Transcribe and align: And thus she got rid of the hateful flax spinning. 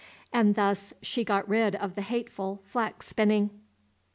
And 0.33 0.55
thus 0.55 0.93
she 1.03 1.23
got 1.23 1.47
rid 1.47 1.75
of 1.75 1.93
the 1.93 2.01
hateful 2.01 2.63
flax 2.65 3.07
spinning. 3.07 3.51